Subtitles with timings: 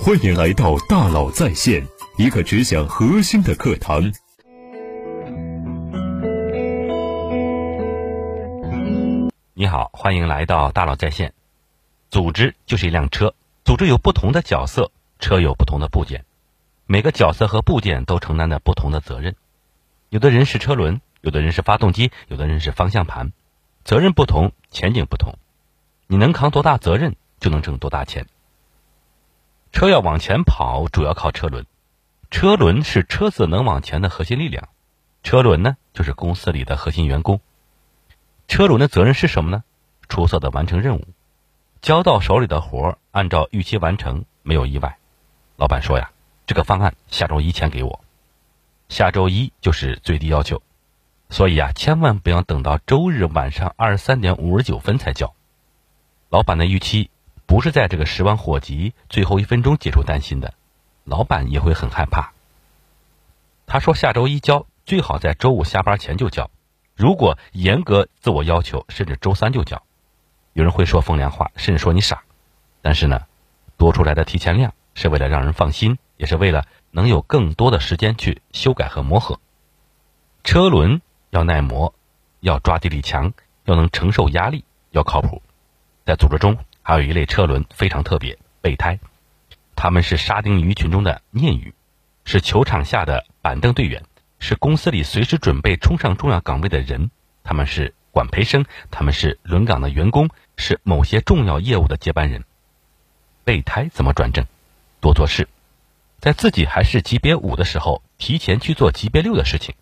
[0.00, 1.86] 欢迎来到大佬在线，
[2.16, 4.12] 一个只讲核心的课堂。
[9.54, 11.34] 你好，欢迎来到大佬在线。
[12.10, 13.34] 组织就是一辆车，
[13.64, 16.24] 组织有不同的角色，车有不同的部件，
[16.86, 19.36] 每个角色和部件都承担着不同的责任。
[20.08, 23.32] 有的人是车轮，有的人是发动机，有的人是方向盘，
[23.84, 25.38] 责任不同，前景不同。
[26.08, 28.26] 你能扛多大责任，就能挣多大钱。
[29.72, 31.66] 车要往前跑，主要靠车轮。
[32.30, 34.68] 车轮是车子能往前的核心力量，
[35.22, 37.40] 车轮呢，就是公司里的核心员工。
[38.48, 39.64] 车轮的责任是什么呢？
[40.08, 41.08] 出色的完成任务，
[41.80, 44.98] 交到手里的活儿按照预期完成，没有意外。
[45.56, 46.10] 老板说呀，
[46.46, 48.04] 这个方案下周一前给我，
[48.90, 50.62] 下周一就是最低要求，
[51.30, 55.34] 所以啊，千万不要等到周日晚上二十三点五十九分才交。
[56.28, 57.10] 老板的预期
[57.52, 60.54] 不是在这个十万火急最后一分钟解除担心的，
[61.04, 62.32] 老板也会很害怕。
[63.66, 66.50] 他说下周一交，最好在周五下班前就交。
[66.96, 69.82] 如果严格自我要求，甚至周三就交。
[70.54, 72.22] 有人会说风凉话，甚至说你傻。
[72.80, 73.26] 但是呢，
[73.76, 79.38] 多出来的提前量是为了让人放心，也是为了能有更多的时间去修改和磨合。
[80.42, 81.94] 车轮要耐磨，
[82.40, 83.34] 要抓地力强，
[83.66, 85.42] 要能承受压力，要靠谱。
[86.06, 88.98] 在组织中，还有一类车轮非常特别，备胎。
[89.76, 91.74] 他们是沙丁鱼群中的鲶鱼，
[92.24, 94.04] 是球场下的板凳队员，
[94.38, 97.10] 是公司里随时准备冲上重要岗位的人。
[97.44, 102.44] 他们是管培生，他们是轮岗的员工，是某些重要业务的接班人。
[103.44, 104.44] 备胎怎么转正？
[105.00, 105.48] 多做事，
[106.20, 109.74] 在自己还是级别五的时候，提前去做级别六的事情，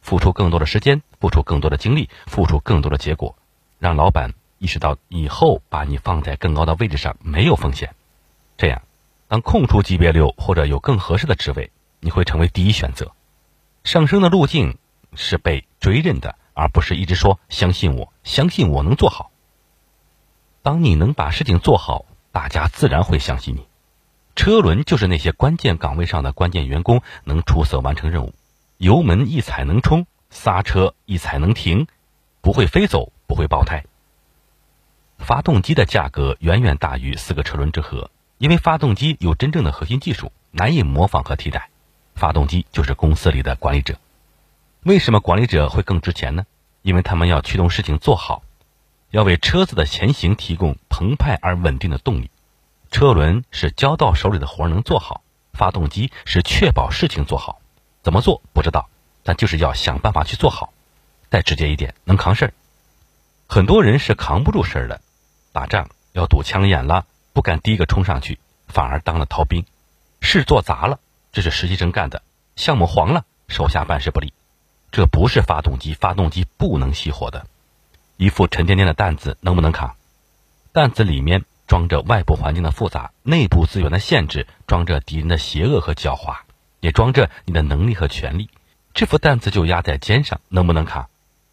[0.00, 3.36] 付出更多的时间，付出更多的精力，付出更多的结果，
[3.80, 4.34] 让老板。
[4.58, 7.94] 意识到以后把你放在更高的位置上没有风险，
[8.56, 8.82] 这样，
[9.28, 11.70] 当空出级别六或者有更合适的职位，
[12.00, 13.12] 你会成为第一选择。
[13.84, 14.76] 上升的路径
[15.14, 19.30] 是被追认的，而不是一直说相信我，相信我能做好。
[20.62, 23.66] 当你能把事情做好，大家自然会相信你。
[24.34, 28.34] 车轮就是那些关键岗位上的关键员工能出色完成任务，
[28.76, 31.86] 油门一踩能冲，刹车一踩能停，
[32.40, 33.84] 不会飞走，不会爆胎。
[35.28, 41.68] 发动机的价格远远大于四个车轮之和，因为发动机有真正的核心技术，难以模仿和替代。
[42.14, 43.98] 发动机就是公司里的管理者。
[44.84, 46.46] 为什么管理者会更值钱呢？
[46.80, 48.42] 因为他们要驱动事情做好，
[49.10, 52.30] 要为车子的前行提供澎湃而稳定的动力。
[52.90, 55.20] 车轮是交到手里的活能做好，
[55.52, 57.60] 发动机是确保事情做好。
[58.02, 58.88] 怎么做不知道，
[59.24, 60.72] 但就是要想办法去做好。
[61.28, 62.54] 再直接一点，能扛事儿。
[63.46, 65.02] 很多人是扛不住事儿的。
[65.58, 68.38] 打仗要堵枪眼了，不敢第一个冲上去，
[68.68, 69.64] 反而当了逃兵。
[70.20, 71.00] 事做砸了，
[71.32, 72.20] 这是实习生干的；
[72.54, 74.32] 项目黄了，手下办事不力。
[74.92, 77.44] 这不是发动机，发动机不能熄火的。
[78.16, 79.96] 一副沉甸甸的担子能不能扛？
[80.70, 86.36] 担子里面装着外部环境的复杂、内部资源的限制，装着敌人的邪恶和狡猾，
[86.78, 88.48] 也装着你的能力和权力。
[88.94, 91.08] 这副担子就压在肩上，能不能扛？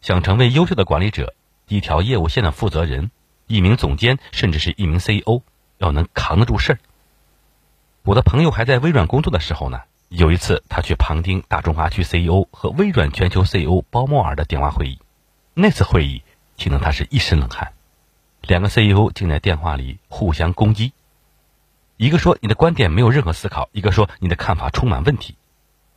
[0.00, 1.34] 想成为优秀的管理者，
[1.68, 3.10] 一条业务线的负责人。
[3.50, 5.42] 一名总监，甚至是一名 CEO，
[5.78, 6.78] 要能扛得住事儿。
[8.04, 15.00] 我的朋友还在微软工作的时候呢，有一次他去旁听大中华区 CEO 和微软全球 CEO 包莫尔的电话会议。
[15.52, 16.22] 那次会议
[16.56, 17.72] 听得他是一身冷汗。
[18.42, 20.92] 两个 CEO 竟在电话里互相攻击，
[21.96, 25.34] 一个说你的观点没有任何思考，一个说你的看法充满问题。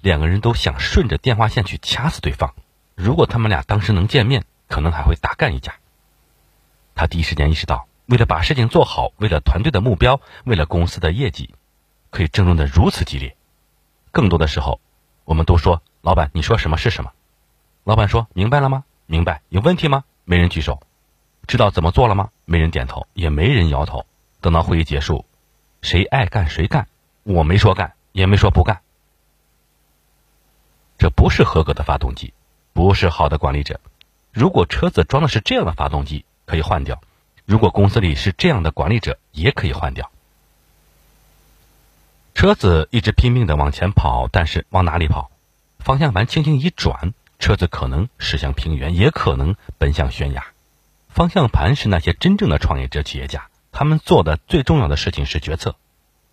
[0.00, 2.54] 两个人都想顺着电话线去掐死对方。
[2.94, 5.74] 如果他们俩当时能见面，可能还会大干一架。
[6.94, 11.54] 他第一时间意识到，为了把事情做好，为了团队的目标，为了公司的业绩，
[12.10, 13.36] 可以争论的如此激烈。
[14.10, 14.80] 更多的时候，
[15.24, 17.12] 我们都说：“老板，你说什么是什么？”
[17.84, 18.84] 老板说：“明白了吗？
[19.06, 19.42] 明白。
[19.48, 20.04] 有问题吗？
[20.24, 20.80] 没人举手。
[21.46, 22.30] 知道怎么做了吗？
[22.44, 24.06] 没人点头，也没人摇头。
[24.40, 25.24] 等到会议结束，
[25.82, 26.88] 谁爱干谁干，
[27.22, 28.80] 我没说干，也没说不干。
[30.98, 32.34] 这不是合格的发动机，
[32.72, 33.80] 不是好的管理者。
[34.32, 37.00] 如果车子装的是这样的发动机，可以换掉。
[37.44, 40.10] 如果公司里是这样的管理者，也可以换掉。
[42.34, 45.30] 车子一直拼命的往前跑，但是往哪里跑？
[45.78, 50.44] 方向盘轻轻一转，车子可能驶向平原，也可能奔向悬崖。
[51.08, 55.76] 方向盘是那些真正的创业者、企业家，他们做的最重要的事情是决策。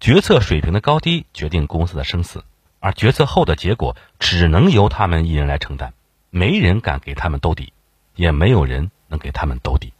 [0.00, 2.44] 决策水平的高低决定公司的生死，
[2.80, 5.92] 而决策后的结果只能由他们一人来承担。
[6.30, 7.74] 没人敢给他们兜底，
[8.16, 8.90] 也没有人。
[9.10, 9.94] 能给他们兜底。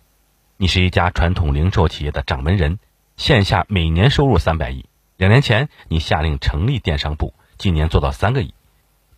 [0.60, 2.80] 你是一家传统零售企业的掌门人，
[3.16, 8.52] 线下每年收入三百亿，两年前你下令成立电商部，今年做到三个亿。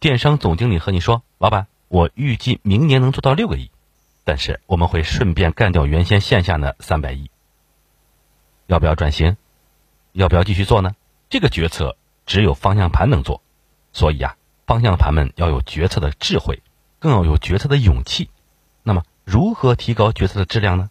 [0.01, 3.71] 电商总经理和你说：“老板，我预计明年能做到六个亿，
[4.23, 7.31] 但是我们会顺便干掉原先线下的三百亿。
[8.67, 9.39] 要不要转型？
[10.13, 10.95] 要不要继续做呢？
[11.31, 11.97] 这个决策
[12.27, 13.41] 只有方向盘能做，
[13.95, 16.63] 所以啊，方向盘们要有决策的智慧，
[16.99, 18.29] 更要有决策的勇气。
[18.83, 20.91] 那么，如何提高决策的质量呢？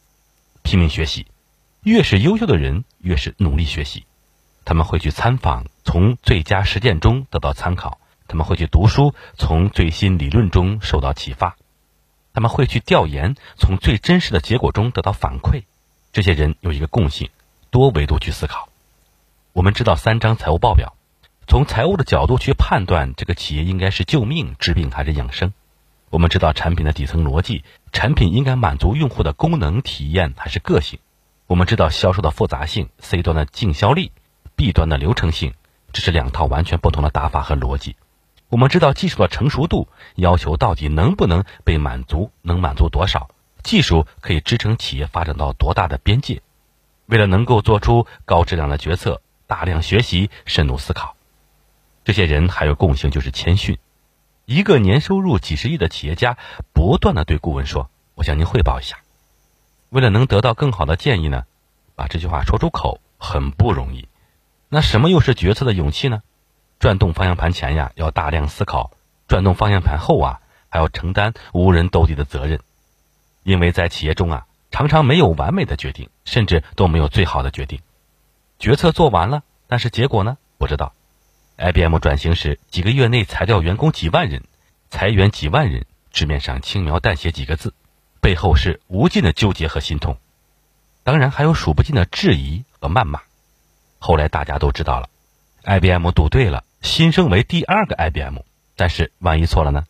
[0.70, 1.26] 拼命学习。”
[1.82, 4.06] 越是优秀的人，越是努力学习。
[4.66, 11.56] 他们会去参访，从最佳实践中得到参考；他们会去读书，从最新理论中受到启发；
[12.34, 15.64] 他们会去调研，从最真实的结果中得到反馈。
[16.12, 17.30] 这些人有一个共性：
[17.72, 18.70] 多维度去思考。
[19.54, 20.96] 我们知道三张财务报表，
[21.48, 25.50] 从财务的角度去判断这个企业应该是救命、治病还是养生；
[26.10, 31.00] 我们知道产品的底层逻辑，产品应该满足用户的功能体验还是个性。
[31.46, 34.12] 我们知道销售的复杂性，C 端的净销力
[34.56, 35.54] ，B 端的流程性，
[35.94, 37.96] 这是两套完全不同的打法和逻辑。
[38.50, 43.30] 我们知道技术的成熟度要求到底能不能被满足，能满足多少？
[43.62, 46.42] 技术可以支撑企业发展到多大的边界？
[47.06, 51.16] 为了能够做出高质量的决策，大量学习，深入思考。
[52.04, 53.78] 这些人还有共性，就是谦逊。
[54.50, 56.40] 一个年收入几十亿的企业家，
[56.74, 58.98] 不断的对顾问说：“我向您汇报一下。”
[59.90, 61.44] 为了能得到更好的建议呢，
[61.94, 64.08] 把这句话说出口很不容易。
[64.68, 66.24] 那什么又是决策的勇气呢？
[66.80, 68.90] 转动方向盘前呀，要大量思考；
[69.28, 72.60] 转动方向盘后啊，还要承担无人兜底的责任。
[73.44, 77.82] 因为在企业中啊，常常没有完美的决定，甚至都没有最好的决定。
[78.58, 80.40] 决策做完了，但是结果呢？
[80.58, 80.94] 不知道。
[81.60, 84.44] IBM 转型时，几个月内裁掉员工几万人，
[84.90, 87.74] 裁员几万人，纸面上轻描淡写几个字。
[88.22, 90.18] 背后是无尽的纠结和心痛，
[91.04, 93.24] 当然还有数不尽的质疑和谩骂。
[93.98, 95.10] 后来大家都知道了
[95.64, 98.38] ，IBM 赌对了，新生为第二个 IBM。
[98.78, 99.84] 但是万一错了呢？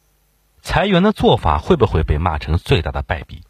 [0.64, 3.44] 裁员的做法会不会被骂成最大的败笔？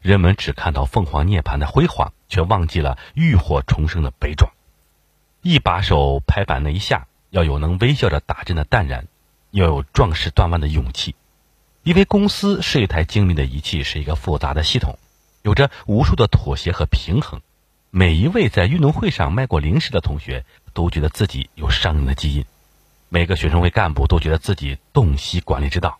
[0.00, 4.50] 人们只看到凤凰涅槃的辉煌，却忘记了浴火重生的悲壮。
[5.40, 9.06] 一把手拍板那一下，要有能微笑着打针的淡然，
[9.50, 11.14] 要有壮士断腕的勇气。
[11.82, 14.98] 因为公司是一台精密的仪器，是一个复杂的系统，
[15.42, 17.40] 有着无数的妥协和平衡。
[17.90, 20.44] 每一位在运动会上卖过零食的同学
[20.74, 22.44] 都觉得自己有商人的基因，
[23.08, 25.98] 每个学生会干部都觉得自己洞悉管理之道，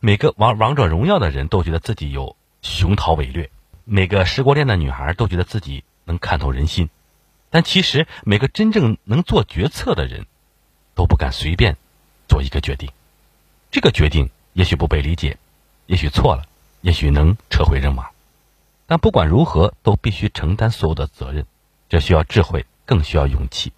[0.00, 3.50] 每个玩王者荣耀的人都觉得自己有雄韬伟略，
[3.84, 6.90] 每个失过恋的女孩都觉得自己能看透人心。
[7.48, 10.26] 但其实，每个真正能做决策的人，
[11.00, 11.74] 都不敢随便
[12.28, 12.90] 做一个决定。
[13.70, 14.28] 这个决定。
[14.52, 15.38] 也许不被理解，
[15.86, 16.44] 也许错了，
[16.80, 18.10] 也许能撤回人马，
[18.88, 21.46] 但不管如何，都必须承担所有的责任。
[21.88, 23.72] 这需要智慧，更需要勇气。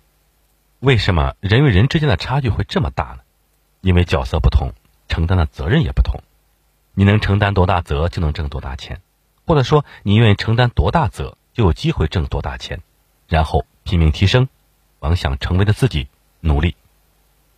[0.81, 3.19] 为什么人与人之间的差距会这么大呢？
[3.83, 4.73] 因为角色不同，
[5.09, 6.23] 承担的责任也不同。
[6.95, 9.03] 你能承担多大责，就能挣多大钱，
[9.47, 12.81] 或者说，你愿意承担多大责，就有机会挣多大钱。
[13.29, 14.49] 然后拼命提升，
[15.01, 16.09] 往想成为的自己
[16.41, 16.75] 努力。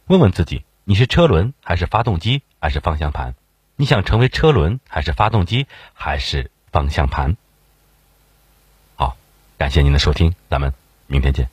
[0.06, 0.64] 问问自己。
[0.86, 3.34] 你是车轮还是发动机还是方向盘？
[3.76, 7.38] 你想成为车轮还是发动机还是方向盘？
[8.94, 9.16] 好，
[9.56, 10.74] 感谢您的收听，咱们
[11.06, 11.48] 明天见。